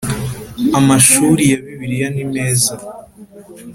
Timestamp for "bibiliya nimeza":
1.63-2.73